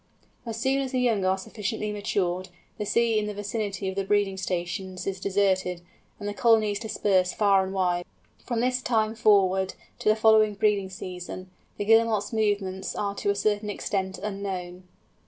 As 0.47 0.59
soon 0.59 0.81
as 0.81 0.93
the 0.93 0.99
young 0.99 1.23
are 1.25 1.37
sufficiently 1.37 1.91
matured, 1.91 2.49
the 2.79 2.87
sea 2.87 3.19
in 3.19 3.27
the 3.27 3.35
vicinity 3.35 3.87
of 3.87 3.93
the 3.95 4.03
breeding 4.03 4.35
stations 4.35 5.05
is 5.05 5.19
deserted, 5.19 5.81
and 6.19 6.27
the 6.27 6.33
colonies 6.33 6.79
disperse 6.79 7.33
far 7.33 7.63
and 7.63 7.71
wide. 7.71 8.05
From 8.43 8.61
this 8.61 8.81
time 8.81 9.13
forward, 9.13 9.75
to 9.99 10.09
the 10.09 10.15
following 10.15 10.55
breeding 10.55 10.89
season, 10.89 11.51
the 11.77 11.85
Guillemot's 11.85 12.33
movements 12.33 12.95
are 12.95 13.13
to 13.13 13.29
a 13.29 13.35
certain 13.35 13.69
extent 13.69 14.17
unknown. 14.17 14.87